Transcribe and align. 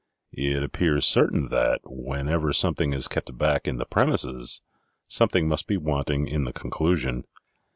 It 0.33 0.63
appears 0.63 1.05
certain 1.05 1.49
that, 1.49 1.81
whenever 1.83 2.53
something 2.53 2.91
is 2.91 3.07
kept 3.07 3.37
back 3.37 3.67
in 3.67 3.77
the 3.77 3.85
premises, 3.85 4.63
something 5.07 5.47
must 5.47 5.67
be 5.67 5.77
wanting 5.77 6.27
in 6.27 6.43
the 6.43 6.53
conclusion. 6.53 7.23